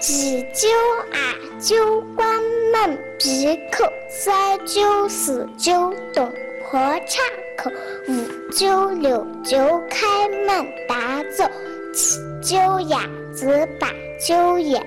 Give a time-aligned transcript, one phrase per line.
[0.00, 0.66] 雉鸠
[1.12, 1.18] 啊，
[1.60, 2.26] 鸠关
[2.72, 7.20] 门，闭口塞鸠四鸠东坡岔
[7.58, 7.70] 口，
[8.08, 9.58] 五鸠六鸠
[9.90, 11.44] 开门大走，
[11.92, 14.82] 七鸠鸭子八鸠雁，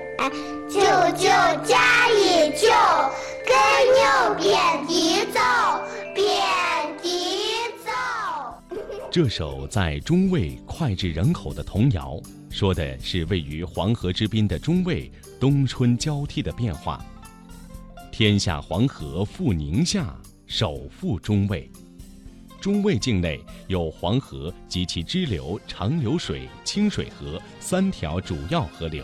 [0.67, 0.79] 九
[1.15, 1.29] 九
[1.63, 2.67] 加一九，
[3.45, 3.55] 跟
[3.93, 5.39] 牛遍地走，
[6.15, 6.25] 遍
[7.03, 7.09] 地
[7.85, 8.77] 走。
[9.11, 12.19] 这首在中卫脍炙人口的童谣。
[12.53, 17.03] 说的是位于黄河之滨的中卫冬春交替的变化。
[18.11, 21.67] 天下黄河复宁夏，首富中卫。
[22.61, 29.03] 中卫境内有黄河及其支流长流水、清水河三条主要河流。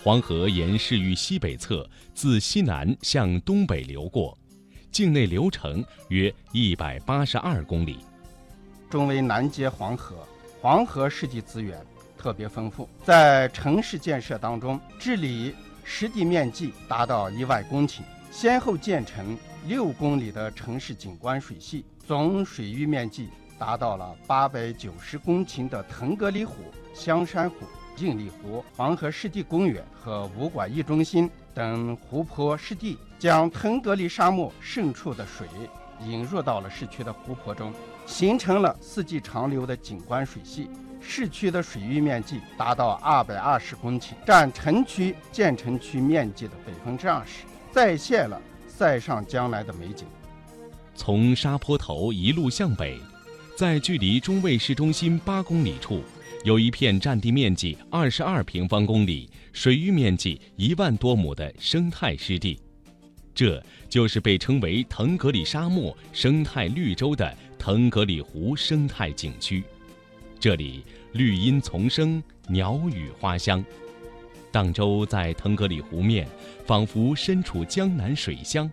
[0.00, 4.38] 黄河沿市域西北侧自西南向东北流过，
[4.92, 7.98] 境内流程约一百八十二公里。
[8.88, 10.16] 中卫南接黄河，
[10.60, 11.84] 黄河世纪资源。
[12.20, 19.34] 特别丰富，在城市建设当中，治理实地面积达到一万公顷，先后建成
[19.66, 26.56] 六公里的城市景观水系，总水域面积达到了八百九十公顷的腾格里湖、
[26.92, 27.56] 香山湖、
[27.96, 35.48] 镜里湖、黄河湿地公园和武馆驿中心等湖泊湿地，将腾格里沙漠渗出的水
[36.04, 37.72] 引入到了市区的湖泊中，
[38.04, 40.68] 形成了四季长流的景观水系。
[41.00, 50.06] 市区的水域面积达到二百二十公顷，占城区建成区面积的百分之二十，再现了塞上江南的美景。
[50.94, 53.00] 从沙坡头一路向北，
[53.56, 56.02] 在距离中卫市中心八公里处，
[56.44, 62.60] 有一片占地面积二十二平方公里、水域面积一万多亩的生态湿地，
[63.34, 69.64] 这就是被称为腾格里沙漠生态绿洲的腾格里湖生态景区。
[70.40, 73.62] 这里绿荫丛生，鸟语花香。
[74.50, 76.26] 荡舟在腾格里湖面，
[76.64, 78.68] 仿佛身处江南水乡。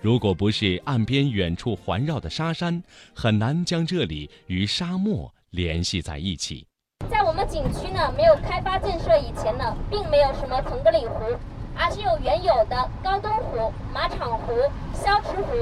[0.00, 2.82] 如果不是岸边远处环绕的沙山，
[3.14, 6.66] 很难将这里与沙漠联系在一起。
[7.10, 11.36] 在我们景区呢没有开发建设以前呢，并没有什么腾格里湖，
[11.76, 14.54] 而是由原有的高东湖、马场湖、
[14.94, 15.52] 消池湖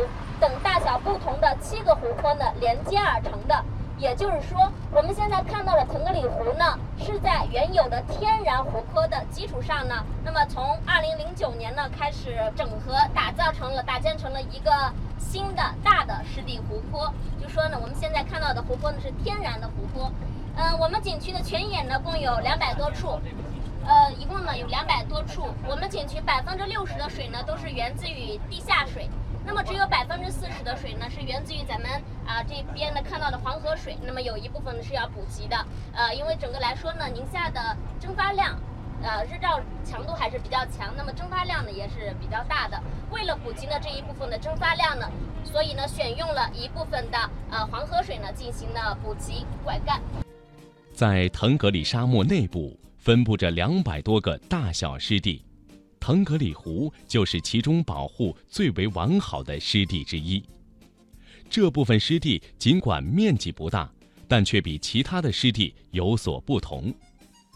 [0.40, 3.64] 等大小不同的七个湖泊呢连接而成的。
[3.98, 9.94] 也就是说，我们现在看到的腾格里湖呢，是在原有的天然湖泊的基础上呢，
[10.24, 14.70] 那么从二零零九年呢开始整合打造成了搭建成了一个
[15.18, 17.12] 新的大的湿地湖泊。
[17.42, 20.12] 就说呢，我们现在看到的湖泊呢是天然的湖泊。
[20.56, 23.18] 嗯，我们景区的泉眼呢共有两百多处，
[23.84, 25.48] 呃，一共呢有两百多处。
[25.68, 29.10] 我们景区百分之六十的水呢都是源自于地下水。
[29.48, 31.90] 那么只有百分之四十的水呢，是源自于咱们
[32.26, 33.96] 啊这边呢看到的黄河水。
[34.04, 35.56] 那么有一部分呢是要补给的，
[35.94, 38.60] 呃，因为整个来说呢，宁夏的蒸发量，
[39.02, 42.78] 呃，日照强度还是比较强，那么蒸发量呢也是比较大的。
[43.10, 45.10] 为了补给呢这一部分的蒸发量呢，
[45.42, 47.18] 所以呢选用了一部分的
[47.50, 49.98] 呃黄河水呢进行了补给灌溉。
[50.92, 55.42] 在腾格里沙漠内部分布着两百多个大小湿地。
[56.00, 60.42] 腾格里湖就是其中保护最为完好的湿地之一。
[61.50, 63.90] 这部分湿地尽管面积不大，
[64.26, 66.92] 但却比其他的湿地有所不同，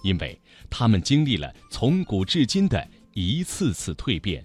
[0.02, 4.44] 因为它们经历了从古至今的一次次蜕变，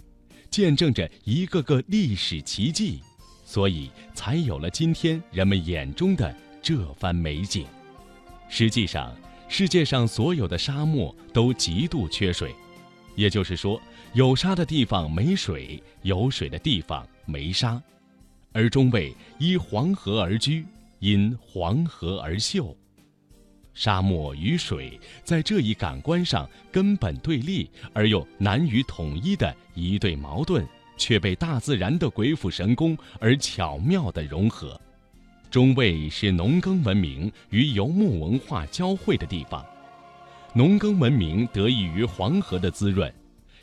[0.50, 3.00] 见证着一个个历史奇迹，
[3.46, 7.66] 所以才有了今天人们眼中的这番美景。
[8.50, 9.16] 实际上，
[9.48, 12.54] 世界上所有的沙漠都极度缺水。
[13.18, 13.82] 也就是说，
[14.14, 17.82] 有沙的地方没水，有水的地方没沙，
[18.54, 20.64] 而中卫依黄河而居，
[21.00, 22.78] 因黄河而秀。
[23.74, 30.64] 沙漠与水在这一感官上根本对立而又难于统一的一对矛盾，
[30.96, 34.80] 却被大自然的鬼斧神工而巧妙地融合。
[35.50, 39.66] 中卫是农耕文明与游牧文化交汇的地方。
[40.58, 43.14] 农耕文明得益于黄河的滋润，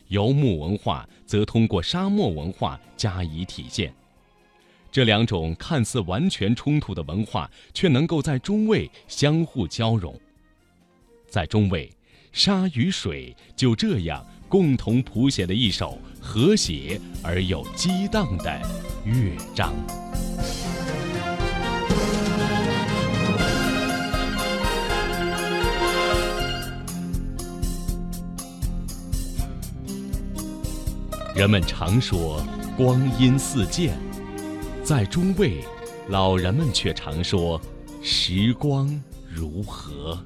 [0.07, 3.93] 游牧文化则通过沙漠文化加以体现。
[4.93, 10.17] 这两种看似完全冲突的文化，却能够在中卫相互交融。
[11.29, 11.91] 在中卫，
[12.31, 18.63] 沙与水就这样共同谱写了一首和谐而又激荡的
[19.05, 19.75] 乐章。
[31.35, 32.41] 人们常说
[32.77, 33.99] 光阴似箭，
[34.85, 35.65] 在中卫，
[36.09, 37.61] 老人们却常说
[38.01, 38.89] 时光
[39.29, 40.17] 如河。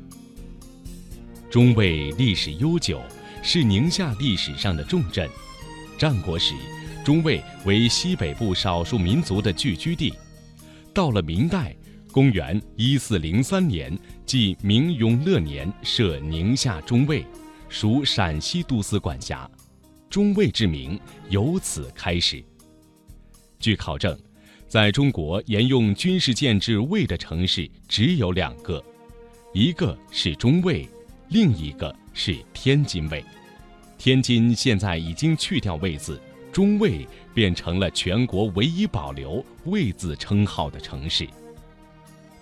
[1.48, 3.00] 中卫历史悠久，
[3.42, 5.26] 是宁夏历史上的重镇。
[5.96, 6.52] 战国时，
[7.02, 10.12] 中卫为西北部少数民族的聚居地。
[10.92, 11.74] 到了明代，
[12.12, 17.24] 公元一四零三年，即明永乐年，设宁夏中卫，
[17.70, 19.50] 属陕西都司管辖。
[20.10, 22.42] 中卫之名由此开始。
[23.60, 24.18] 据考证，
[24.66, 28.82] 在中国沿用军事建制卫的城市只有两个，
[29.52, 30.88] 一个是中卫，
[31.28, 33.22] 另一个是天津卫。
[33.98, 36.18] 天津现在已经去掉卫字，
[36.52, 41.28] 中卫变成了全国唯一保留卫字称号的城市。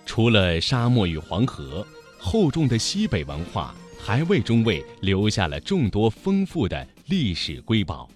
[0.05, 1.85] 除了沙漠与黄河，
[2.17, 8.09] 厚重的西北文化还为中卫留下了众多丰富的历史瑰宝。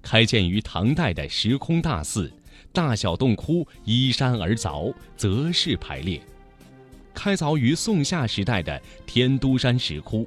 [0.00, 2.32] 开建于唐代的时空大寺，
[2.72, 6.18] 大小洞窟依山而凿，择势排列；
[7.12, 10.26] 开凿于宋夏时代的天都山石窟，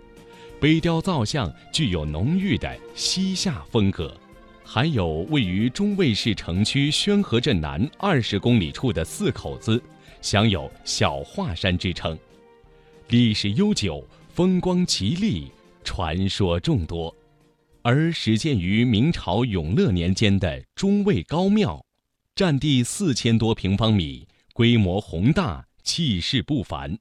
[0.59, 4.15] 碑雕造像具有浓郁的西夏风格。
[4.63, 9.81] 还有位于中卫市城区宣河镇南二十公里处的四口子，
[10.21, 12.15] 享有“小华山”之称，
[13.09, 15.51] 历史悠久，风光奇丽，
[15.83, 17.15] 传说众多。
[17.87, 21.85] 而始建于明朝永乐年间的中卫高庙，
[22.33, 26.97] 占地四千多平方米，规模宏大，气势不凡。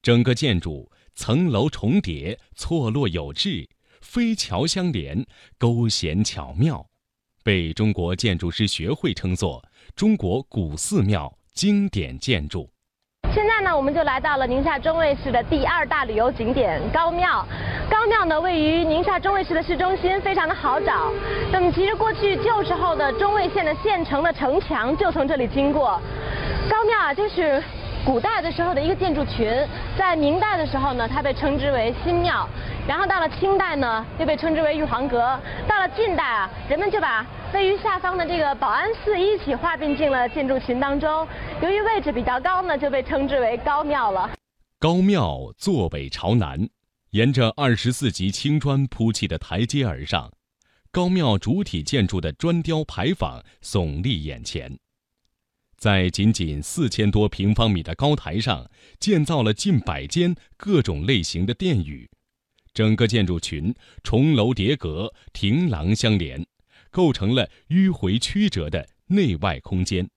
[0.00, 3.68] 整个建筑层楼重叠，错落有致，
[4.02, 5.26] 飞桥相连，
[5.58, 6.88] 勾弦巧妙，
[7.42, 12.70] 被中国建筑师学会称作“中国古寺庙经典建筑”。
[13.76, 17.44] 我们就来到了宁夏中卫市的第二大旅游景点高庙。
[17.90, 21.10] 高庙呢，位于宁夏中卫市的市中心，非常的好找。
[21.50, 26.00] 那么，其实过去旧时候的中卫县的县城的城墙就从这里经过。
[26.70, 27.62] 高庙啊，就是。
[28.04, 29.50] 古代的时候的一个建筑群，
[29.96, 32.46] 在明代的时候呢，它被称之为新庙，
[32.86, 41.26] 然后到了清代呢，又被称之为玉皇阁，到了近代啊，人们就把位于下方的这个保安寺一起划并进了建筑群当中。
[41.62, 44.30] 由于位置比较高呢，就被称之为高庙了。
[44.78, 46.68] 高庙坐北朝南，
[47.12, 50.30] 沿着二十四级青砖铺砌的台阶而上，
[50.92, 54.76] 高庙主体建筑的砖雕牌坊耸立眼前。
[55.84, 62.08] 在仅仅四千多平方米的高台上，建造了近百间各种类型的殿宇，
[62.72, 66.42] 整个建筑群重楼叠阁、亭廊相连，
[66.88, 70.08] 构成了迂回曲折的内外空间，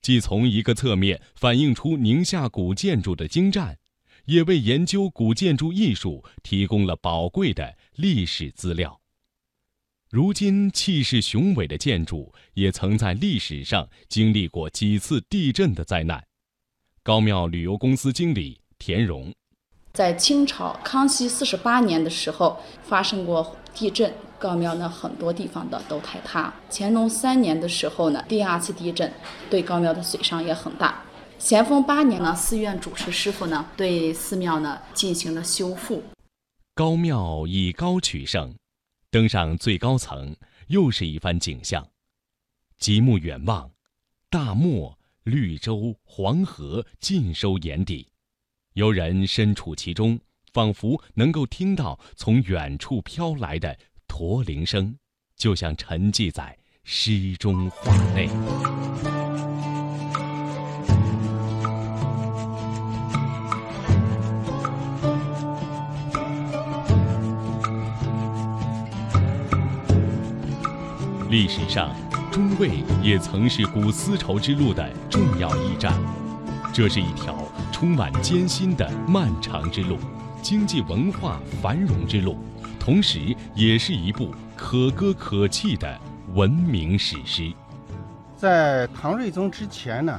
[0.00, 3.76] 既从一个侧面反映出宁夏古建筑的精湛，
[4.24, 8.98] 也为研究古建筑艺术提供了宝贵的历史资料。
[10.08, 16.22] 如今气势雄伟的建筑，也曾在历史上经历过几次地震的灾难。
[17.02, 19.34] 高庙旅游公司经理田荣，
[19.92, 26.54] 在清朝康熙四十八年的时候发生过地震，高庙呢很多地方的都坍塌。
[26.70, 29.12] 乾隆三年的时候呢，第二次地震
[29.50, 31.02] 对高庙的损伤也很大。
[31.40, 36.00] 咸丰八年呢，寺院主持师傅呢对寺庙呢进行了修复。
[36.76, 38.54] 高庙以高取胜。
[39.10, 40.36] 登上最高层，
[40.68, 41.88] 又是一番景象。
[42.78, 43.70] 极目远望，
[44.28, 48.10] 大漠、绿洲、黄河尽收眼底，
[48.74, 50.20] 游人身处其中，
[50.52, 54.98] 仿佛能够听到从远处飘来的驼铃声，
[55.36, 58.28] 就像沉寂在诗中画内。
[71.36, 71.94] 历史上，
[72.32, 75.92] 中卫也曾是古丝绸之路的重要驿站。
[76.72, 77.36] 这是一条
[77.70, 79.98] 充满艰辛的漫长之路，
[80.40, 82.38] 经济文化繁荣之路，
[82.80, 86.00] 同时也是一部可歌可泣的
[86.32, 87.52] 文明史诗。
[88.34, 90.18] 在唐睿宗之前呢，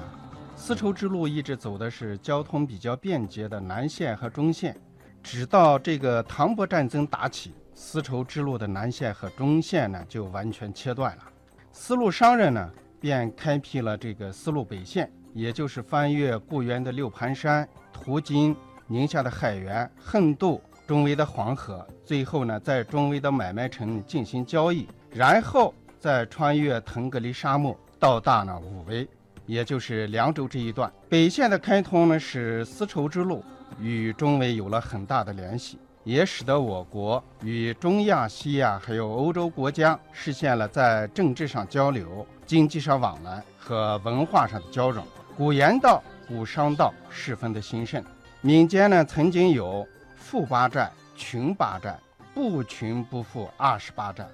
[0.55, 4.79] 丝绸之路一直走的是交通比较便捷的南线和中线，
[5.23, 7.55] 直到这个唐博战争打起。
[7.79, 11.23] 丝绸之路的南线和中线呢，就完全切断了。
[11.71, 18.55] 丝路商人呢，便开辟了这个丝路北线，也就是翻越固原的六盘山，途经
[18.87, 29.07] 宁夏的海原、横渡中卫的黄河，最后呢，在中卫的买卖城进行交易，然后再穿越腾格里沙漠，到达呢武威，
[29.45, 30.91] 也就是凉州这一段。
[31.07, 33.45] 北线的开通呢，使丝绸之路
[33.79, 35.77] 与中卫有了很大的联系。
[36.07, 45.05] 也使得我国与中亚、西亚还有欧洲国家实现了在政治上交流、经济上往来和文化上的交融。
[45.35, 48.01] 古盐道、古商道十分的兴盛。
[48.39, 49.85] 民间呢曾经有
[50.15, 51.99] 富八寨、穷八寨、
[52.33, 54.25] 不穷不富二十八寨，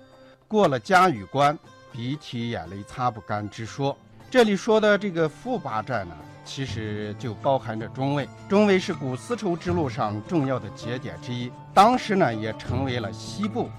[0.48, 1.58] 过了嘉峪关，
[1.92, 3.98] 鼻涕眼泪擦不干之说。
[4.30, 6.16] 这里说的这个富八寨呢，
[6.46, 8.28] 其实就包含着中卫。
[8.50, 13.70] 中卫是古丝绸之路上重要的节点之一，当时呢也成为了西部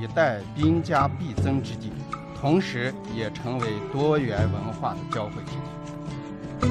[0.00, 1.90] 以待兵家必争之地，
[2.38, 6.68] 同时也成为多元文化的交汇之地。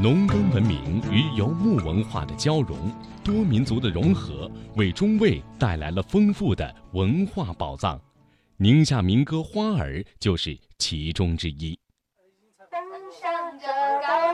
[0.00, 2.92] 农耕文明与游牧文化的交融，
[3.24, 8.00] 多民族的融合，为中卫带来了丰富的文化宝藏。
[8.58, 11.76] 宁夏民歌《花儿》就是其中之一。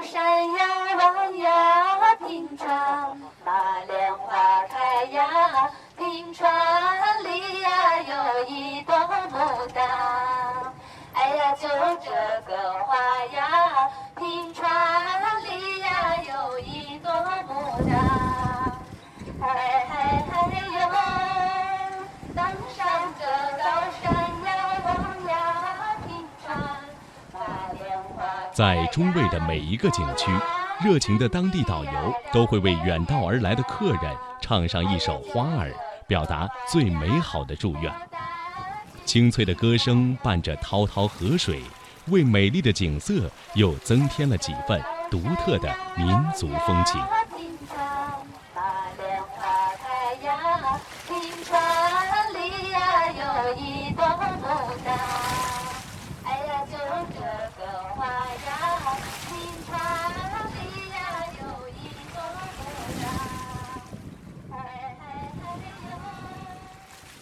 [0.05, 0.67] 山呀，
[0.99, 6.53] 望呀平川，那莲花开呀，平川
[7.25, 7.69] 里呀
[8.01, 9.89] 有一朵牡丹。
[11.15, 12.11] 哎呀，就这
[12.47, 12.97] 个花
[13.35, 14.65] 呀，平川
[15.45, 18.24] 里呀有一朵牡丹。
[28.55, 30.31] 在中卫的每一个景区，
[30.81, 31.91] 热情的当地导游
[32.33, 35.69] 都会为远道而来的客人唱上一首《花儿》，
[36.07, 37.93] 表达最美好的祝愿。
[39.05, 41.61] 清脆的歌声伴着滔滔河水，
[42.07, 44.81] 为美丽的景色又增添了几分
[45.11, 47.01] 独特的民族风情。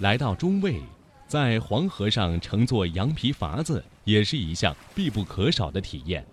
[0.03, 0.83] 来到中卫，
[1.29, 6.27] 在黄河上乘坐羊皮筏子也是一项必不可少的体验。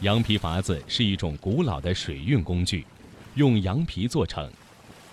[0.00, 2.84] 羊皮筏子是一种古老的水运工具，
[3.36, 4.50] 用羊皮做成，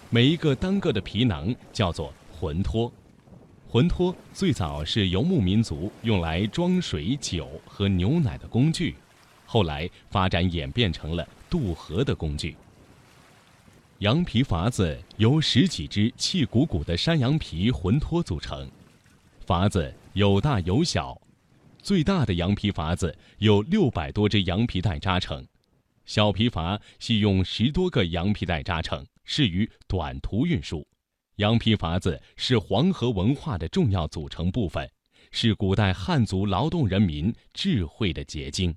[0.10, 2.92] 每一个单个的皮囊叫做浑托。
[3.68, 8.96] 浑托最早是游牧民族用来装水、酒和牛奶的工具，
[9.46, 12.58] 后来发展演变成了渡河的工具。
[14.00, 18.72] 羊皮筏子由十几只气鼓鼓的山羊皮浑托组成，
[19.46, 21.22] 筏子有大有小，
[21.84, 25.46] 最大的羊皮筏子有六百多只羊皮带扎成，
[26.06, 30.88] 小皮筏系用十多个羊皮带扎成，适于短途运输。
[31.36, 34.90] 羊皮筏子是黄河文化的重要组成部分，
[35.34, 38.74] 是古代汉族劳动人民智慧的结晶。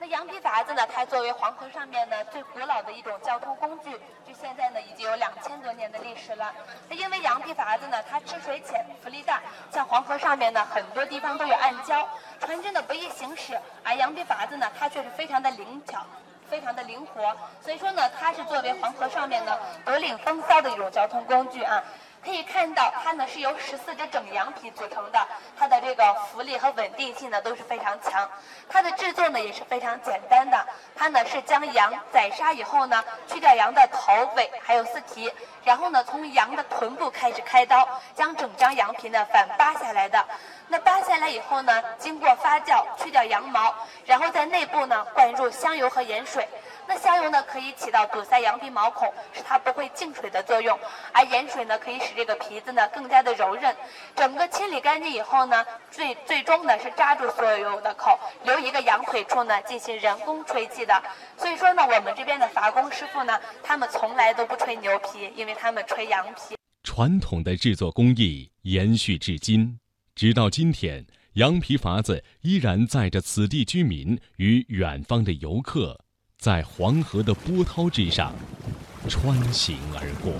[0.00, 0.86] 那羊皮筏子呢？
[0.86, 3.90] 它作为黄河上面呢最古老的一种交通工具，
[4.24, 6.54] 距现在呢已经有两千多年的历史了。
[6.88, 12.06] 那因为羊皮筏子呢，它吃水浅，浮力大，像黄河上面呢很多地方都有暗礁，
[12.38, 16.04] 船只呢不易行驶，而羊皮筏子呢它却是非常的灵巧。
[16.48, 21.84] 非常的灵活，所以说呢，它是作为黄河上面呢独领风骚的一种交通工具啊。
[22.24, 25.28] 可以看到，它呢是由十四只整羊皮组成的，
[25.58, 25.67] 它
[25.98, 28.30] 个浮力和稳定性呢都是非常强。
[28.68, 35.30] 它的制作呢也是非常简单的，它呢是将羊宰杀以后呢，去掉羊的头尾还有四蹄，
[35.64, 40.24] 然后呢从羊的臀部开始开刀，将整张羊皮呢反扒下来的。
[40.68, 43.74] 那扒下来以后呢，经过发酵去掉羊毛，
[44.06, 46.46] 然后在内部呢灌入香油和盐水。
[46.88, 50.76] 那香油呢可以起到堵塞羊皮毛孔，使它不会进水的作用，
[51.12, 53.76] 而盐水呢可以使这个皮子呢更加的柔韧。
[54.16, 61.02] 整个清理干净以后呢，最最终呢是扎住所有的口，留一个羊腿处呢进行人工吹气的。
[61.36, 66.56] 所以说呢，我们这边的伐工师傅呢，他们从来都不吹牛皮，因为他们吹羊皮。
[66.82, 69.78] 传统的制作工艺延续至今，
[70.14, 76.00] 直到今天，羊皮筏子依然载着此地居民与远方的游客，
[76.40, 78.32] 在黄河的波涛之上
[79.08, 80.32] 穿行而过。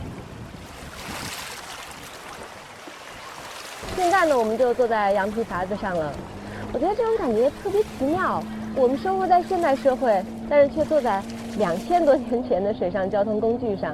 [3.96, 6.14] 现在呢，我们就坐在羊皮筏子上了。
[6.72, 8.40] 我觉得这种感觉特别奇妙。
[8.76, 11.20] 我们生活在现代社会，但是却坐在
[11.56, 13.92] 两千多年前的水上交通工具上。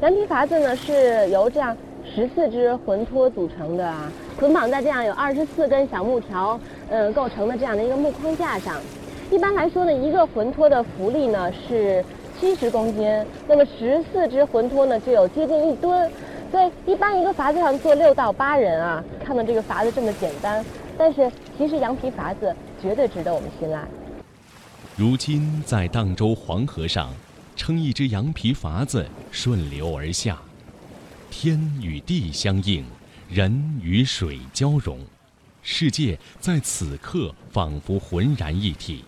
[0.00, 6.58] 羊皮筏子呢，是由这样十四只魂托组成的啊，捆绑在这样有二十四根小木条，
[6.88, 8.80] 嗯，构成的这样的一个木框架上。
[9.30, 12.04] 一般来说呢，一个魂托的浮力呢是
[12.38, 13.04] 七十公斤，
[13.48, 16.10] 那么十四只魂托呢就有接近一吨。
[16.50, 19.02] 所以，一般一个筏子上坐六到八人啊。
[19.24, 20.64] 看到这个筏子这么简单，
[20.96, 23.82] 但是其实羊皮筏子绝对值得我们信赖。
[24.94, 27.12] 如今在荡舟黄河上，
[27.56, 30.38] 撑一只羊皮筏子顺流而下，
[31.30, 32.84] 天与地相应，
[33.28, 35.00] 人与水交融，
[35.62, 39.04] 世界在此刻仿佛浑然一体。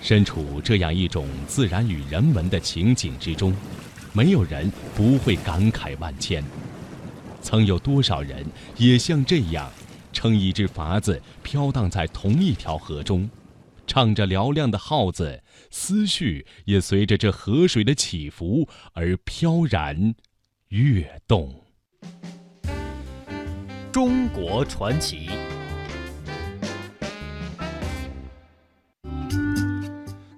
[0.00, 3.54] 身处这样一种自然与人文的情景之中，
[4.12, 6.42] 没有人不会感慨万千。
[7.42, 8.44] 曾有多少人
[8.76, 9.70] 也像这样，
[10.12, 13.28] 撑一只筏子飘荡在同一条河中，
[13.86, 20.14] 唱着嘹亮的号子，思绪也随着这河水的起伏而飘然
[20.68, 21.64] 跃动。
[23.90, 25.28] 中国传奇。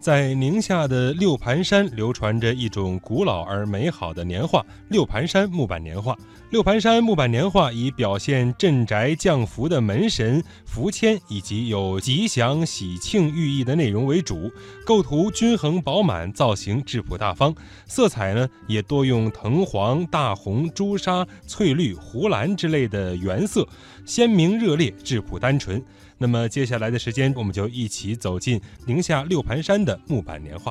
[0.00, 6.16] 在宁夏的六盘山流传着一种古老而美好的年画——六盘山木板年画。
[6.49, 14.50] 六盘山木板年画以表现镇宅降福的门神福签以及有吉祥喜庆寓意的内容为主，
[14.87, 17.54] 构图均衡饱满，造型质朴大方，
[17.87, 23.69] 色彩呢也多用藤黄、大红、朱砂、翠绿、湖蓝之类的原色，
[24.07, 25.80] 鲜明热烈，质朴单纯。
[26.22, 30.70] 那么接下来的时间，我们就一起走进宁夏六盘山的木板年画。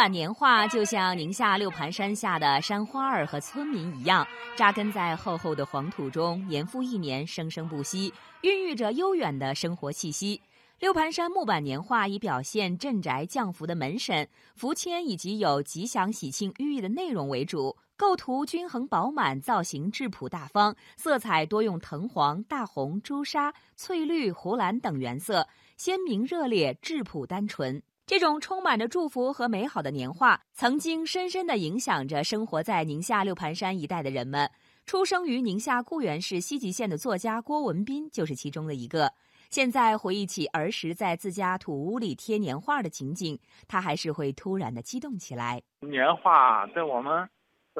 [0.00, 4.26] 木板年画就像宁夏六盘山下的山花儿和村民一样，
[4.56, 10.40] 扎根在厚厚的黄土中，年复一年，生生不息，孕育着悠远的生活气息。
[10.78, 14.26] 六盘山木板年画以表现镇宅降福的门神、
[14.56, 27.82] 福签以及有吉祥喜庆寓意的内容为主，构图均衡饱满，造型质朴大方，色彩多用藤黄、大红、朱砂、翠绿、湖蓝等原色，鲜明热烈，质朴单纯。
[28.10, 34.50] 这种充满着祝福和美好的年画，曾经深深地影响着生活在宁夏六盘山一带的人们。
[34.84, 39.12] 出生于宁夏固原市西吉县的作家郭文斌就是其中的一个。
[39.48, 45.62] 现在回忆起儿时在自家土屋里贴年画的情景，他还是会突然的激动起来。
[45.78, 47.28] 年画在我们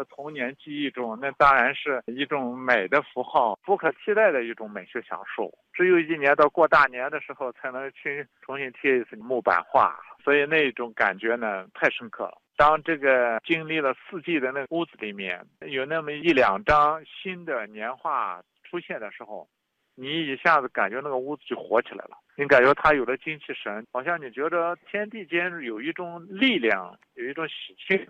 [0.04, 5.52] 童年记忆中，那当然是一种美的符号，不可替代的一种美学享受。
[5.72, 9.98] 只有一年到过大年的时候，才能去重新贴一次木板画。
[10.22, 12.38] 所以那种感觉呢，太深刻了。
[12.56, 19.48] 当这个经历了四季的那个屋子里面有那么一两张新的年画出现的时候，
[19.94, 22.18] 你一下子感觉那个屋子就活起来了。
[22.36, 28.06] 你感觉它有了精气神，好像你觉得天地间有一种力量，有一种喜庆。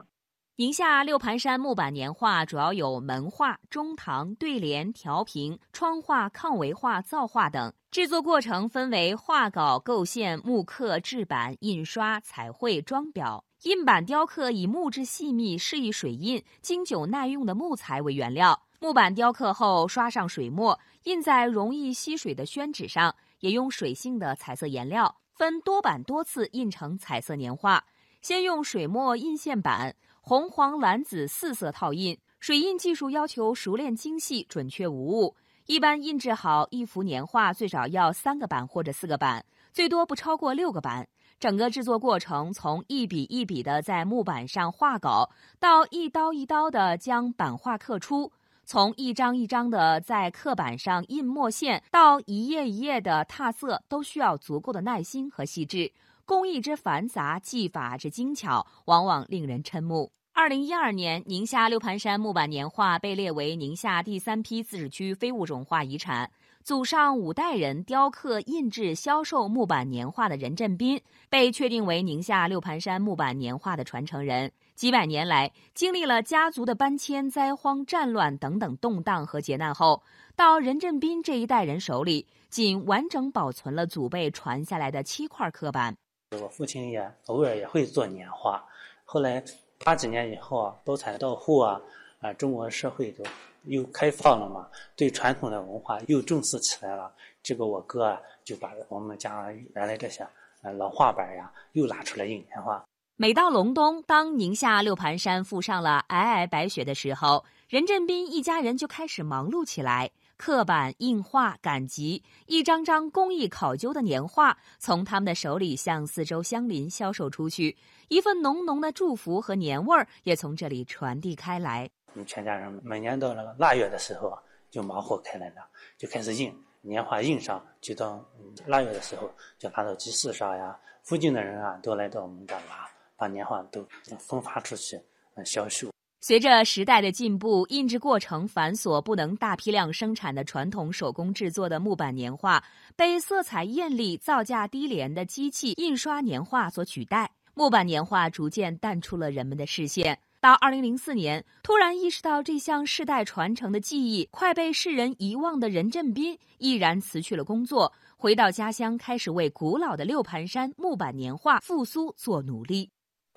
[0.61, 7.73] 宁夏六盘山木板年画主要有门画、中堂、对联、调屏、窗画、抗围画、造画等。
[7.91, 13.43] 制作过程分为画稿、构线、木刻、制版、印刷、彩绘、装裱。
[13.63, 18.61] 印版雕刻以木质细密、适宜水印、经久耐用的木材为原料。
[18.81, 27.83] 木板雕刻后刷上水墨，印在容易吸水的宣纸上，也用水性的彩色颜料，分多版多次印成彩色年画。
[28.21, 29.97] 先用水墨印线板。
[30.31, 35.35] 红、黄、蓝、紫四色套印，水印技术要求熟练精细、准确无误。
[35.67, 41.09] 一般印制好一幅年画，最少要三个版或者四个版，最多不超过六个版。
[41.41, 48.31] 整个制作过程，从一笔一笔的在木板上画稿，到一刀一刀的将版画刻出，
[48.65, 55.91] 从一张一张的在刻板上印墨线，到一页一页的拓色，都需要足够的耐心和细致。
[56.25, 60.13] 工艺之繁杂，技法之精巧，往往令人瞠目。
[60.33, 66.31] 二零一二年，宁夏六盘山木板年画被列为宁夏第三批自治区非物种化遗产。
[66.63, 74.51] 祖上五代人雕刻、印制、销售木板年画的任振斌，被确定为宁夏六盘山木板年画的传承人。
[74.75, 80.03] 几百年来，经历了家族的搬迁、灾荒、战乱等等动荡和劫难后，
[80.37, 85.97] 到任振斌这一代人手里，仅完整保存了祖辈传下来的七块刻板。
[86.41, 88.65] 我父亲也偶尔也会做年画，
[89.05, 89.45] 后来。
[89.83, 91.81] 八几年以后啊，包产到户啊，
[92.21, 93.25] 啊，中国社会就
[93.65, 97.11] 又开放了嘛，对传统的文化又重视起来了。
[97.43, 100.27] 这个我哥啊，就把我们家原来这些
[100.63, 102.85] 呃老画板呀，又拿出来印年画。
[103.17, 110.11] 每到隆冬，当宁夏六盘山覆上了皑皑白雪的时候，任振斌一家人就开始忙碌起来。
[110.41, 117.77] 刻板、印画、赶集，一张张工艺考究的年画从他们的手里向四周乡邻销售出去，
[118.09, 121.91] 一份浓浓的祝福和年味儿也从这里传递开来。
[122.15, 124.33] 我们全家人每年到那个腊月的时候
[124.71, 125.57] 就忙活开来了，
[125.99, 126.51] 就开始印
[126.81, 128.25] 年画，印上就到
[128.65, 133.87] 腊月的时候就拿到集市上呀，附近的人啊都来到我们这儿拿，把年画都
[134.19, 134.99] 分发出去，
[135.35, 135.90] 嗯，销售。
[136.23, 142.63] 随着时代的进步，印制过程繁琐、不能大批量生产的传统手工制作的木板年画，
[142.95, 147.31] 被色彩艳丽、造价低廉的机器印刷年画所取代。
[147.55, 150.19] 木板年画逐渐淡出了人们的视线。
[150.43, 162.91] 到二零零四年，突然意识到这项世代传承的技艺快被世人遗忘的任振斌，毅然辞去了工作，回到家乡，开始为古老的六盘山木板年画复苏做努力。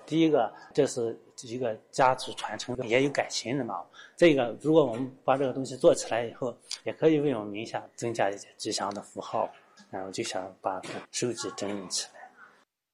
[0.06, 3.82] 第一个，这是一个家族传承，也有感情的嘛。
[4.16, 9.48] 再一个，如果我们把这个东西做起来以后，也可以为我们名下增加一些吉祥的符号。
[9.90, 10.80] 然后就想把
[11.12, 12.20] 收集整理起来。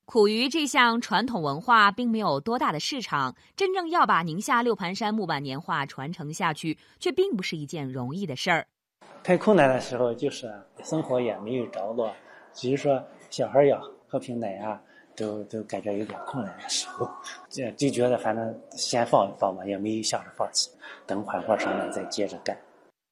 [0.04, 8.66] 苦于这项传统文化并没有多大的市场，真正要把宁夏六盘山木板年画传承下去，却并不是一件容易的事儿。
[9.22, 12.12] 太困难的时候，就是生活也没有着落，
[12.60, 14.82] 比如说小孩要喝瓶奶啊。
[15.20, 17.06] 都都感觉有点困难的时候，
[17.50, 20.70] 就就觉得反正先放一放吧，也没想着放弃，
[21.06, 22.56] 等缓和上来再接着干。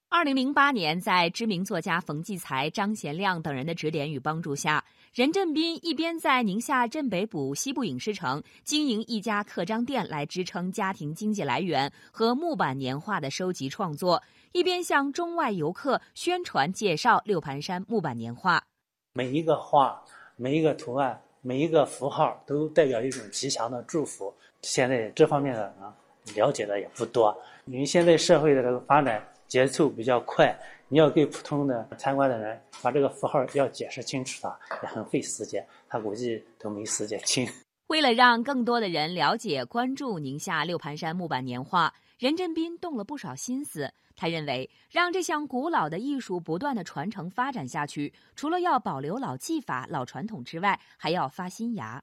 [0.09, 18.65] 二零零八年，在知名作家冯骥才、张贤亮等人的指点与帮助下，任振斌一边在宁夏镇北堡西部影视城经营一家刻章店来支撑家庭经济来源和木板年画的收集创作，一边向中外游客宣传介绍六盘山木板年画。
[19.13, 20.03] 每一个画，
[20.37, 21.21] 每一个图案。
[21.41, 24.33] 每一个符号都代表一种吉祥的祝福。
[24.63, 25.95] 现在这方面的啊
[26.35, 37.49] 了解的也不多，因为现在社会的这个发展节奏比较快，你要给普通的参观的人把这个符号要解释清楚，他也很费时间，他估计都没时间听。
[37.87, 43.91] 为了让更多的人了解、关注宁夏六盘山木板年画，任振斌动了不少心思。
[44.19, 52.03] 他认为，让这项古老的艺术不断的传承发展下去，除了要保留老技法、老传统之外，还要发新芽。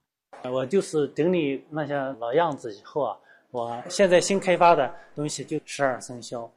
[0.49, 3.17] 我就是整理那些老样子以后啊，
[3.51, 6.49] 我现在新开发的东西就十二生肖。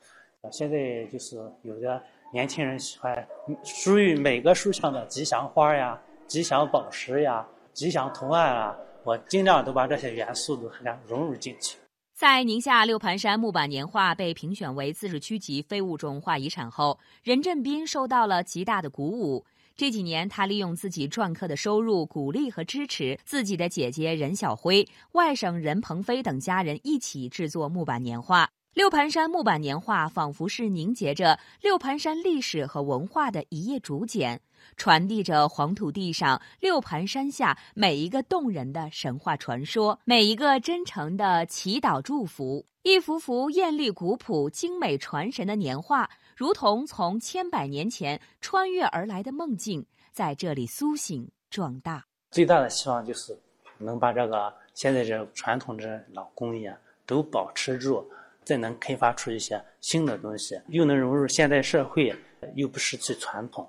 [0.53, 2.01] 现在就是有的
[2.33, 3.27] 年轻人喜欢
[3.65, 11.77] 属于每个书上的吉祥花呀、吉祥宝石呀、吉祥图案啊，我尽量都把这些元素都给它融入进去。
[12.19, 19.47] 在宁夏六盘山木板年画被评选为自治区级非物种画遗产后，任振斌受到了极大的鼓舞。
[19.77, 28.51] 这几年，他利用自己篆刻的收入，鼓励和支持自己的姐姐任小辉、外甥任鹏飞等家人一起制作木板年画。
[28.75, 34.41] 六盘山木板年画仿佛是凝结着六盘山历史和文化的一页竹简。
[34.77, 42.67] 传递着黄土地上六盘山下每一个动人的神话传说，每一个真诚的祈祷祝福。
[42.83, 52.07] 一幅幅艳丽古朴、精美传神的年画，如同从千百年前穿越而来的梦境，在这里苏醒壮大。
[52.31, 53.39] 最大的希望就是
[53.77, 58.09] 能把这个现在这传统的老工艺啊都保持住，
[58.45, 62.15] 再能开发出一些新的东西，又能融入现代社会，
[62.55, 63.69] 又不失去传统。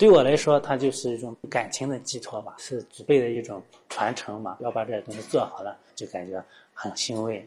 [0.00, 4.56] 对我来说，它就是一种感情的寄托吧，是祖辈的一种传承嘛。
[4.60, 7.46] 要把这些东西做好了，就感觉很欣慰。